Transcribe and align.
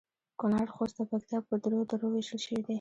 کونړ، 0.39 0.67
خوست 0.75 0.95
او 0.99 1.05
پکتیا 1.11 1.39
په 1.47 1.55
درو 1.63 1.79
درو 1.89 2.07
ویشل 2.11 2.39
شوي 2.45 2.59
دي 2.65 2.69